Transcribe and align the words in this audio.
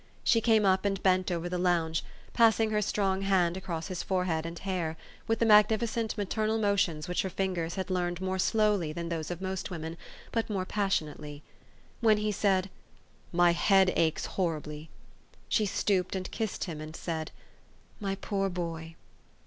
She 0.23 0.41
came 0.41 0.65
up, 0.65 0.83
and 0.83 1.03
bent 1.03 1.29
over 1.29 1.47
the 1.47 1.59
lounge, 1.59 2.03
passing 2.33 2.71
her 2.71 2.81
strong 2.81 3.21
hand 3.21 3.55
across 3.55 3.85
his 3.85 4.01
forehead 4.01 4.47
and 4.47 4.57
hair, 4.57 4.97
with 5.27 5.37
the 5.37 5.45
magnificent, 5.45 6.17
maternal 6.17 6.57
motions 6.57 7.07
which 7.07 7.21
her 7.21 7.29
fingers 7.29 7.75
had 7.75 7.91
learned 7.91 8.19
more 8.19 8.39
slowly 8.39 8.93
than 8.93 9.09
those 9.09 9.27
THE 9.27 9.35
STOKY 9.35 9.35
OF 9.45 9.49
AVIS. 9.49 9.61
321 9.61 9.91
of 9.91 10.01
most 10.01 10.41
women, 10.41 10.47
but 10.47 10.49
more 10.51 10.65
passionately. 10.65 11.43
When 11.99 12.17
he 12.17 12.31
said, 12.31 12.71
"My 13.31 13.51
head 13.51 13.93
aches 13.95 14.25
horribly!" 14.25 14.89
she 15.47 15.67
stooped 15.67 16.15
and 16.15 16.31
kissed 16.31 16.63
him, 16.63 16.81
and 16.81 16.95
said," 16.95 17.29
My 17.99 18.15
poor 18.15 18.49
boy 18.49 18.95